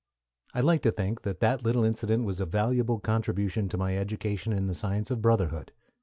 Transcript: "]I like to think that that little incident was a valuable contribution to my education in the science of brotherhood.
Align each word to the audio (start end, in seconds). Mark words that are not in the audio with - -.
"]I 0.55 0.61
like 0.61 0.81
to 0.81 0.91
think 0.91 1.21
that 1.21 1.41
that 1.41 1.61
little 1.61 1.83
incident 1.85 2.25
was 2.25 2.39
a 2.39 2.47
valuable 2.47 2.97
contribution 2.99 3.69
to 3.69 3.77
my 3.77 3.95
education 3.95 4.51
in 4.51 4.65
the 4.65 4.73
science 4.73 5.11
of 5.11 5.21
brotherhood. 5.21 5.73